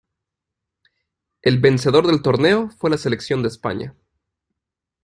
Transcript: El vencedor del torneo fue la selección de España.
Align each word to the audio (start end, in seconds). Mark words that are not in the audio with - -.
El 1.43 1.59
vencedor 1.59 2.07
del 2.07 2.23
torneo 2.23 2.71
fue 2.71 2.89
la 2.89 2.97
selección 2.97 3.43
de 3.43 3.49
España. 3.49 3.95